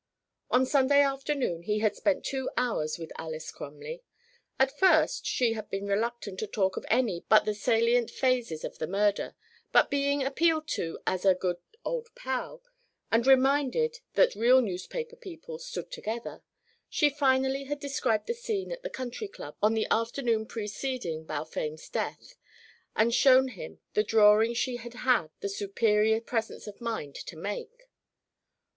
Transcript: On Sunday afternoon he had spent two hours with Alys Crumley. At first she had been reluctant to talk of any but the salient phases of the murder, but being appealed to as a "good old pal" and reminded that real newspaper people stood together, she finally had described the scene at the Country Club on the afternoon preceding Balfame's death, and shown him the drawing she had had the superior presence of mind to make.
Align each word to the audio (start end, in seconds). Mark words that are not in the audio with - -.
On 0.49 0.65
Sunday 0.65 1.01
afternoon 1.01 1.61
he 1.61 1.77
had 1.77 1.95
spent 1.95 2.25
two 2.25 2.49
hours 2.57 2.97
with 2.97 3.11
Alys 3.19 3.51
Crumley. 3.51 4.01
At 4.59 4.75
first 4.75 5.27
she 5.27 5.53
had 5.53 5.69
been 5.69 5.85
reluctant 5.85 6.39
to 6.39 6.47
talk 6.47 6.75
of 6.75 6.87
any 6.89 7.23
but 7.29 7.45
the 7.45 7.53
salient 7.53 8.09
phases 8.09 8.63
of 8.63 8.79
the 8.79 8.87
murder, 8.87 9.35
but 9.71 9.91
being 9.91 10.23
appealed 10.23 10.67
to 10.69 10.97
as 11.05 11.23
a 11.23 11.35
"good 11.35 11.57
old 11.85 12.07
pal" 12.15 12.63
and 13.11 13.27
reminded 13.27 13.99
that 14.15 14.33
real 14.33 14.59
newspaper 14.59 15.15
people 15.15 15.59
stood 15.59 15.91
together, 15.91 16.41
she 16.89 17.07
finally 17.07 17.65
had 17.65 17.79
described 17.79 18.25
the 18.25 18.33
scene 18.33 18.71
at 18.71 18.81
the 18.81 18.89
Country 18.89 19.27
Club 19.27 19.55
on 19.61 19.75
the 19.75 19.85
afternoon 19.91 20.47
preceding 20.47 21.25
Balfame's 21.25 21.87
death, 21.89 22.33
and 22.95 23.13
shown 23.13 23.49
him 23.49 23.79
the 23.93 24.01
drawing 24.03 24.55
she 24.55 24.77
had 24.77 24.95
had 24.95 25.29
the 25.41 25.47
superior 25.49 26.19
presence 26.19 26.65
of 26.65 26.81
mind 26.81 27.13
to 27.13 27.35
make. 27.37 27.87